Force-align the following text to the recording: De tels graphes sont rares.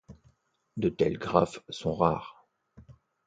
De 0.77 0.89
tels 0.89 1.17
graphes 1.19 1.61
sont 1.69 1.93
rares. 1.93 2.35